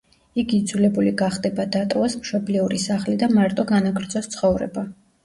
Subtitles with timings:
[0.43, 4.87] იგი იძულებული გახდება დატოვოს მშობლიური სახლი და მარტო განაგრძოს ცხოვრება.